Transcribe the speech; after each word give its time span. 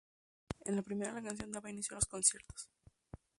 En 0.65 0.75
la 0.75 0.81
primera, 0.81 1.13
la 1.13 1.21
canción 1.21 1.51
daba 1.51 1.69
inicio 1.69 1.93
a 1.93 1.97
los 1.99 2.07
conciertos. 2.07 2.71